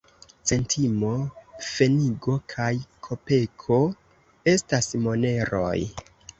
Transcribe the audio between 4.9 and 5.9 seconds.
moneroj.